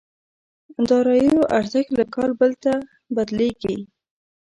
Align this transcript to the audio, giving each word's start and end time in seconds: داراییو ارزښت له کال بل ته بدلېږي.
داراییو 0.87 1.39
ارزښت 1.57 1.91
له 1.97 2.05
کال 2.15 2.31
بل 2.39 2.51
ته 2.63 2.73
بدلېږي. 3.15 3.77